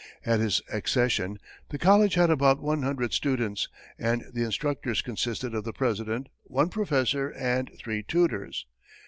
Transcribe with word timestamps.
At 0.25 0.39
his 0.39 0.63
accession, 0.73 1.37
the 1.69 1.77
college 1.77 2.15
had 2.15 2.31
about 2.31 2.59
one 2.59 2.81
hundred 2.81 3.13
students, 3.13 3.69
and 3.99 4.25
the 4.33 4.41
instructors 4.43 5.03
consisted 5.03 5.53
of 5.53 5.63
the 5.63 5.73
president, 5.73 6.25
one 6.45 6.69
professor 6.69 7.29
and 7.29 7.69
three 7.77 8.01
tutors. 8.01 8.65